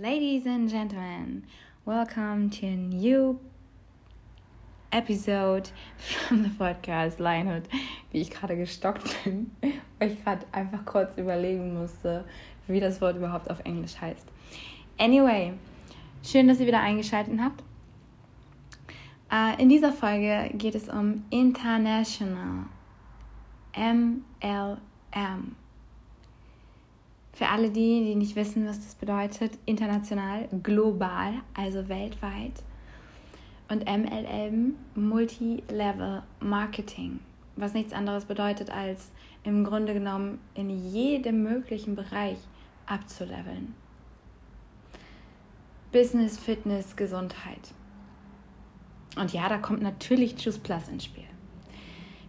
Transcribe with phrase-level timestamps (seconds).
[0.00, 1.44] Ladies and gentlemen,
[1.84, 3.40] welcome to a new
[4.92, 7.64] episode from the podcast Lionhood.
[8.12, 9.50] Wie ich gerade gestockt bin,
[9.98, 12.24] weil ich gerade einfach kurz überlegen musste,
[12.68, 14.28] wie das Wort überhaupt auf Englisch heißt.
[14.98, 15.54] Anyway,
[16.22, 17.64] schön, dass ihr wieder eingeschaltet habt.
[19.32, 22.66] Uh, in dieser Folge geht es um International
[23.76, 25.56] MLM.
[27.38, 32.64] Für alle die, die nicht wissen, was das bedeutet, international, global, also weltweit.
[33.68, 37.20] Und MLM, Multi-Level Marketing,
[37.54, 39.12] was nichts anderes bedeutet, als
[39.44, 42.38] im Grunde genommen in jedem möglichen Bereich
[42.86, 43.72] abzuleveln.
[45.92, 47.72] Business, Fitness, Gesundheit.
[49.14, 51.22] Und ja, da kommt natürlich Juice Plus ins Spiel.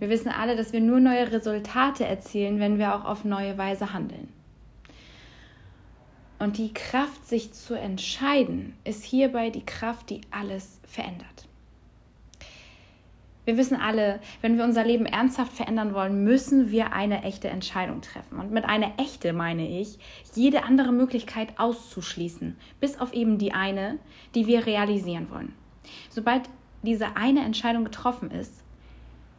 [0.00, 3.92] Wir wissen alle, dass wir nur neue Resultate erzielen, wenn wir auch auf neue Weise
[3.92, 4.34] handeln.
[6.38, 11.46] Und die Kraft, sich zu entscheiden, ist hierbei die Kraft, die alles verändert.
[13.46, 18.00] Wir wissen alle, wenn wir unser Leben ernsthaft verändern wollen, müssen wir eine echte Entscheidung
[18.00, 18.40] treffen.
[18.40, 19.98] Und mit einer echte meine ich,
[20.34, 23.98] jede andere Möglichkeit auszuschließen, bis auf eben die eine,
[24.34, 25.54] die wir realisieren wollen.
[26.10, 26.50] Sobald
[26.82, 28.64] diese eine Entscheidung getroffen ist,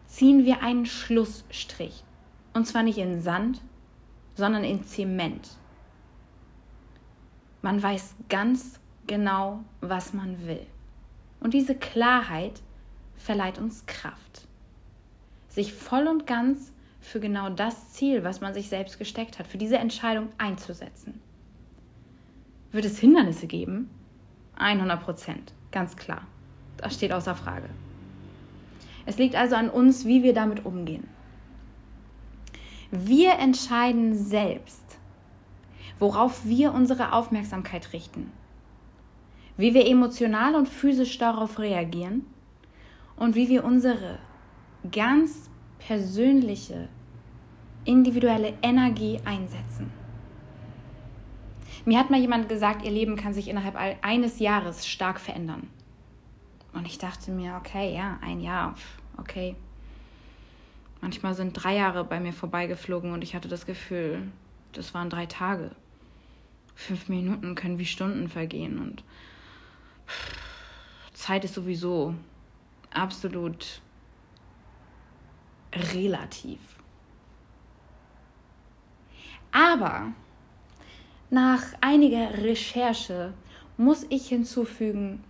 [0.06, 2.04] ziehen wir einen Schlussstrich.
[2.54, 3.60] Und zwar nicht in Sand,
[4.36, 5.50] sondern in Zement.
[7.68, 10.66] Man weiß ganz genau, was man will.
[11.42, 12.62] Und diese Klarheit
[13.18, 14.48] verleiht uns Kraft.
[15.50, 19.58] Sich voll und ganz für genau das Ziel, was man sich selbst gesteckt hat, für
[19.58, 21.20] diese Entscheidung einzusetzen.
[22.72, 23.90] Wird es Hindernisse geben?
[24.56, 26.26] 100 Prozent, ganz klar.
[26.78, 27.68] Das steht außer Frage.
[29.06, 31.10] Es liegt also an uns, wie wir damit umgehen.
[32.92, 34.87] Wir entscheiden selbst,
[36.00, 38.32] worauf wir unsere Aufmerksamkeit richten,
[39.58, 42.26] wie wir emotional und physisch darauf reagieren
[43.16, 44.20] und wie wir unsere
[44.92, 46.88] ganz persönliche,
[47.86, 49.92] individuelle Energie einsetzen.
[51.86, 55.70] Mir hat mal jemand gesagt, ihr Leben kann sich innerhalb eines Jahres stark verändern.
[56.74, 58.76] Und ich dachte mir, okay, ja, ein Jahr,
[59.18, 59.56] okay.
[61.00, 64.28] Manchmal sind drei Jahre bei mir vorbeigeflogen und ich hatte das Gefühl,
[64.74, 65.72] das waren drei Tage
[66.78, 69.04] fünf Minuten können wie Stunden vergehen und
[71.12, 72.14] Zeit ist sowieso
[72.94, 73.82] absolut
[75.74, 76.60] relativ.
[79.52, 80.14] Aber
[81.32, 83.34] nach einiger Recherche
[83.76, 85.24] muss ich hinzufügen,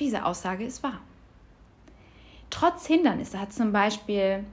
[0.00, 1.00] diese Aussage ist wahr.
[2.48, 4.44] Trotz Hindernisse hat zum Beispiel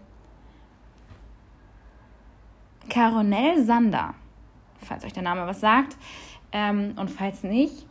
[2.90, 4.16] Caronel Sander
[4.81, 5.97] falls euch der Name was sagt.
[6.52, 7.86] Ähm, und falls nicht,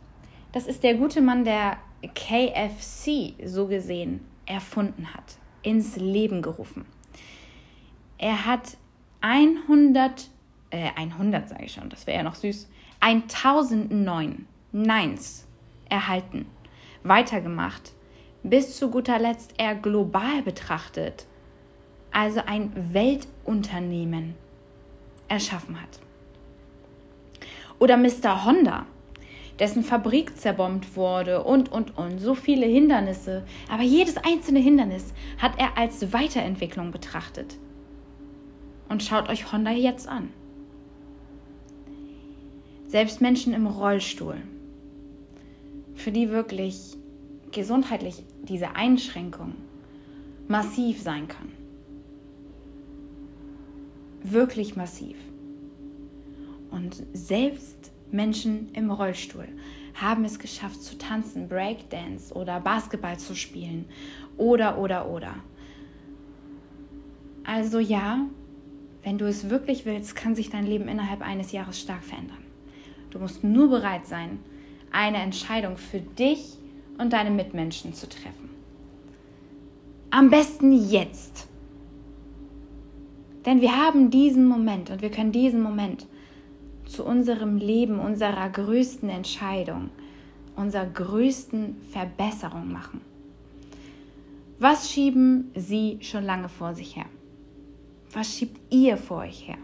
[0.51, 1.77] das ist der gute Mann, der
[2.13, 6.85] KFC so gesehen erfunden hat, ins Leben gerufen.
[8.17, 8.77] Er hat
[9.21, 10.29] 100,
[10.69, 12.69] äh, 100 sage ich schon, das wäre ja noch süß,
[12.99, 15.47] 1009 Neins
[15.89, 16.45] erhalten,
[17.03, 17.93] weitergemacht,
[18.43, 21.25] bis zu guter Letzt er global betrachtet,
[22.11, 24.35] also ein Weltunternehmen
[25.27, 25.99] erschaffen hat.
[27.79, 28.45] Oder Mr.
[28.45, 28.85] Honda,
[29.59, 32.19] dessen Fabrik zerbombt wurde und, und, und.
[32.19, 33.45] So viele Hindernisse.
[33.69, 37.57] Aber jedes einzelne Hindernis hat er als Weiterentwicklung betrachtet.
[38.89, 40.29] Und schaut euch Honda jetzt an.
[42.87, 44.37] Selbst Menschen im Rollstuhl,
[45.95, 46.95] für die wirklich
[47.51, 49.55] gesundheitlich diese Einschränkung
[50.47, 51.51] massiv sein kann.
[54.21, 55.17] Wirklich massiv.
[56.85, 59.47] Und selbst Menschen im Rollstuhl
[59.95, 63.85] haben es geschafft zu tanzen, Breakdance oder Basketball zu spielen
[64.37, 65.33] oder oder oder.
[67.43, 68.27] Also ja,
[69.01, 72.43] wenn du es wirklich willst, kann sich dein Leben innerhalb eines Jahres stark verändern.
[73.09, 74.37] Du musst nur bereit sein,
[74.91, 76.53] eine Entscheidung für dich
[76.99, 78.51] und deine Mitmenschen zu treffen.
[80.11, 81.47] Am besten jetzt.
[83.43, 86.05] Denn wir haben diesen Moment und wir können diesen Moment
[86.85, 89.89] zu unserem Leben, unserer größten Entscheidung,
[90.55, 93.01] unserer größten Verbesserung machen.
[94.59, 97.07] Was schieben Sie schon lange vor sich her?
[98.13, 99.57] Was schiebt ihr vor euch her?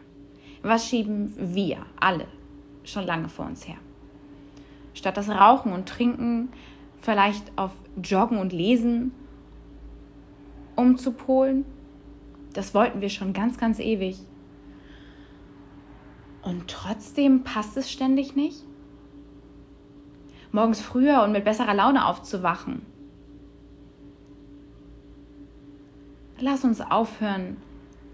[0.61, 2.27] Was schieben wir alle
[2.83, 3.77] schon lange vor uns her?
[4.93, 6.49] Statt das Rauchen und Trinken
[6.97, 7.71] vielleicht auf
[8.03, 9.13] Joggen und Lesen
[10.75, 11.65] umzupolen?
[12.53, 14.17] Das wollten wir schon ganz, ganz ewig.
[16.41, 18.63] Und trotzdem passt es ständig nicht?
[20.51, 22.81] morgens früher und mit besserer Laune aufzuwachen.
[26.39, 27.57] Lass uns aufhören,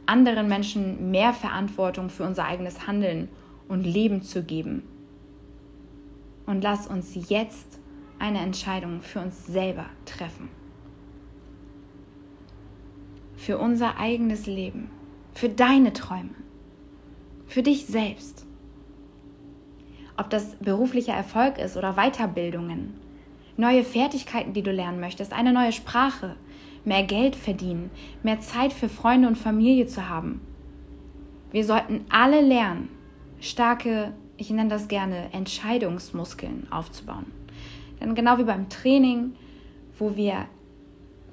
[0.06, 3.29] anderen Menschen mehr Verantwortung für unser eigenes Handeln
[3.68, 4.83] und Leben zu geben.
[6.45, 7.79] Und lass uns jetzt
[8.19, 10.50] eine Entscheidung für uns selber treffen.
[13.35, 14.89] Für unser eigenes Leben,
[15.33, 16.29] für deine Träume,
[17.47, 18.45] für dich selbst.
[20.17, 22.94] Ob das beruflicher Erfolg ist oder Weiterbildungen,
[23.55, 26.35] neue Fertigkeiten, die du lernen möchtest, eine neue Sprache,
[26.85, 27.91] mehr Geld verdienen,
[28.23, 30.41] mehr Zeit für Freunde und Familie zu haben.
[31.51, 32.89] Wir sollten alle lernen,
[33.39, 37.31] starke, ich nenne das gerne, Entscheidungsmuskeln aufzubauen.
[38.00, 39.33] Denn genau wie beim Training,
[39.97, 40.45] wo wir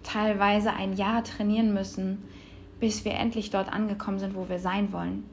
[0.02, 2.22] teilweise ein Jahr trainieren müssen,
[2.80, 5.24] bis wir endlich dort angekommen sind, wo wir sein wollen,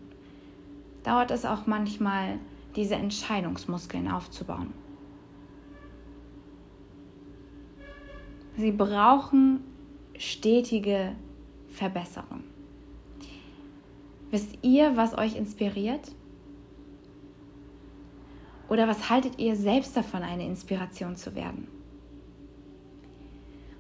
[1.03, 2.39] dauert es auch manchmal,
[2.75, 4.74] diese Entscheidungsmuskeln aufzubauen.
[8.57, 9.62] Sie brauchen
[10.18, 11.13] stetige
[11.69, 12.44] Verbesserung.
[14.30, 16.12] Wisst ihr, was euch inspiriert?
[18.69, 21.68] Oder was haltet ihr selbst davon, eine Inspiration zu werden?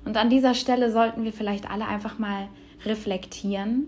[0.03, 2.49] Und an dieser Stelle sollten wir vielleicht alle einfach mal
[2.83, 3.87] reflektieren,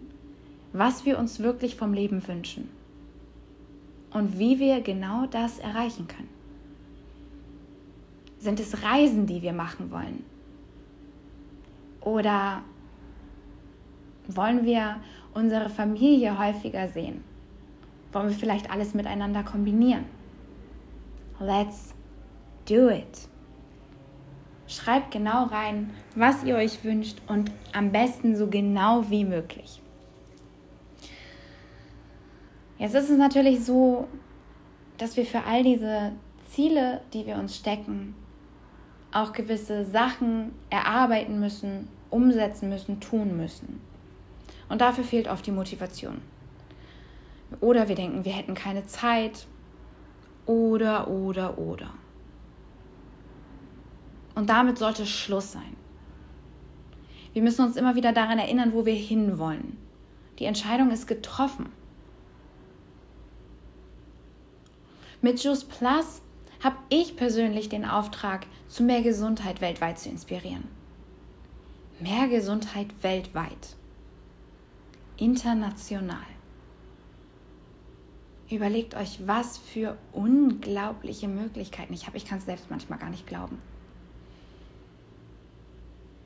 [0.71, 2.69] was wir uns wirklich vom Leben wünschen
[4.13, 6.29] und wie wir genau das erreichen können.
[8.39, 10.23] Sind es Reisen, die wir machen wollen?
[12.01, 12.61] Oder
[14.27, 14.97] wollen wir
[15.33, 17.23] unsere Familie häufiger sehen?
[18.11, 20.05] Wollen wir vielleicht alles miteinander kombinieren?
[21.39, 21.93] Let's
[22.67, 23.27] do it.
[24.67, 29.82] Schreibt genau rein, was ihr euch wünscht und am besten so genau wie möglich.
[32.83, 34.09] Jetzt ist es natürlich so,
[34.97, 36.11] dass wir für all diese
[36.49, 38.13] Ziele, die wir uns stecken,
[39.13, 43.79] auch gewisse Sachen erarbeiten müssen, umsetzen müssen, tun müssen.
[44.67, 46.19] Und dafür fehlt oft die Motivation.
[47.61, 49.47] Oder wir denken, wir hätten keine Zeit.
[50.45, 51.89] Oder, oder, oder.
[54.35, 55.77] Und damit sollte Schluss sein.
[57.31, 59.77] Wir müssen uns immer wieder daran erinnern, wo wir hinwollen.
[60.37, 61.71] Die Entscheidung ist getroffen.
[65.23, 66.21] Mit Juice Plus
[66.61, 70.67] habe ich persönlich den Auftrag, zu mehr Gesundheit weltweit zu inspirieren.
[72.01, 73.77] Mehr Gesundheit weltweit.
[75.15, 76.17] International.
[78.51, 82.17] Überlegt euch, was für unglaubliche Möglichkeiten ich habe.
[82.17, 83.61] Ich kann es selbst manchmal gar nicht glauben.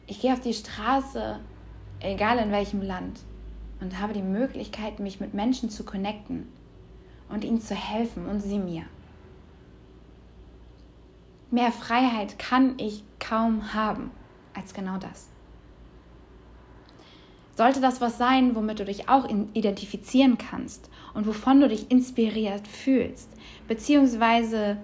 [0.08, 1.40] Ich gehe auf die Straße,
[2.00, 3.20] egal in welchem Land,
[3.80, 6.48] und habe die Möglichkeit, mich mit Menschen zu connecten
[7.30, 8.84] und ihnen zu helfen und sie mir.
[11.50, 14.12] Mehr Freiheit kann ich kaum haben
[14.54, 15.30] als genau das.
[17.56, 22.68] Sollte das was sein, womit du dich auch identifizieren kannst und wovon du dich inspiriert
[22.68, 23.30] fühlst,
[23.68, 24.78] beziehungsweise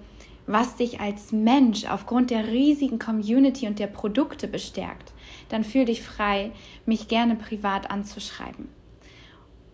[0.46, 5.12] was dich als Mensch aufgrund der riesigen Community und der Produkte bestärkt,
[5.48, 6.52] dann fühl dich frei,
[6.84, 8.68] mich gerne privat anzuschreiben.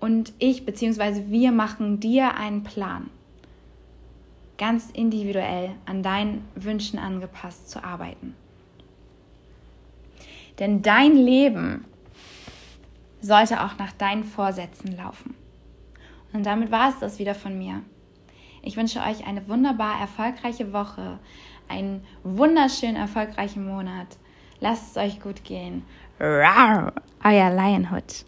[0.01, 3.11] Und ich beziehungsweise wir machen dir einen Plan
[4.61, 8.35] ganz individuell an deinen Wünschen angepasst zu arbeiten.
[10.59, 11.87] Denn dein Leben
[13.23, 15.35] sollte auch nach deinen Vorsätzen laufen.
[16.33, 17.83] Und damit war es das wieder von mir.
[18.63, 21.19] Ich wünsche euch eine wunderbar erfolgreiche Woche,
[21.69, 24.19] einen wunderschön erfolgreichen Monat.
[24.61, 25.83] Lasst es euch gut gehen.
[26.19, 26.93] Rawr,
[27.25, 28.27] euer Lionhood.